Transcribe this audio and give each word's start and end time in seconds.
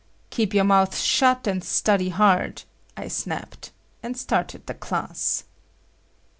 "Keep 0.31 0.55
your 0.55 0.63
mouth 0.63 0.97
shut, 0.97 1.45
and 1.45 1.63
study 1.63 2.09
hard," 2.09 2.63
I 2.97 3.07
snapped, 3.07 3.69
and 4.01 4.17
started 4.17 4.65
the 4.65 4.73
class. 4.73 5.43